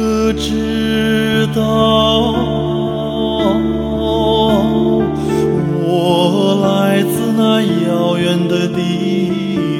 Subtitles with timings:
[0.00, 2.32] 可知道
[5.84, 9.79] 我来自那遥远的地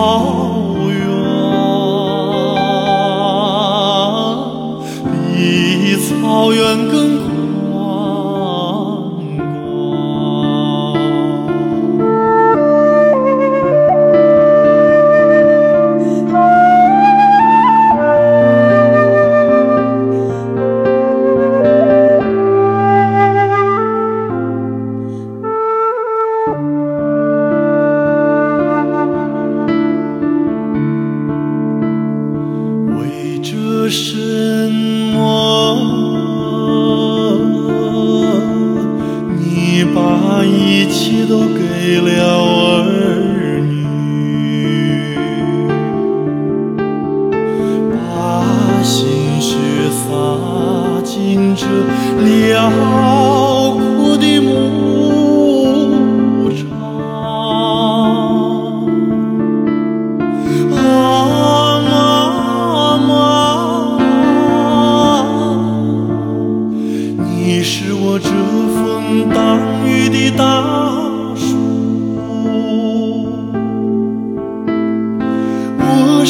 [0.00, 0.37] Oh.
[40.38, 42.12] 把一切都给了
[42.84, 43.84] 儿女，
[47.90, 49.08] 把心
[49.40, 49.56] 血
[49.90, 50.06] 洒
[51.02, 51.66] 进这
[52.22, 52.70] 辽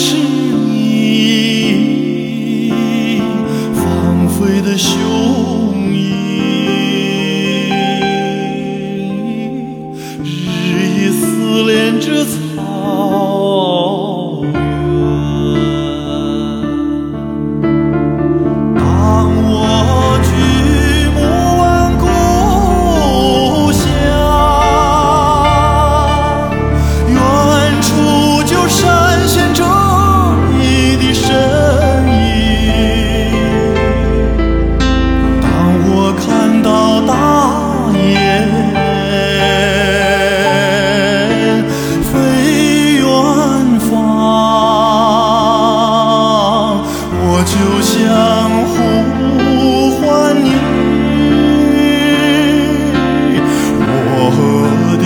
[0.00, 1.74] 是你
[3.74, 5.27] 放飞的雄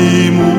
[0.04, 0.51] ah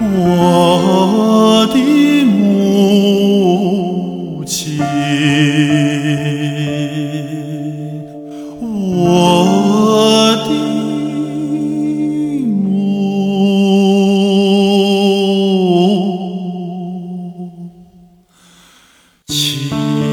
[0.00, 2.34] 我的母
[4.44, 4.78] 亲
[8.60, 8.66] 我
[10.44, 10.50] 的
[12.44, 12.74] 母
[19.28, 20.03] 亲。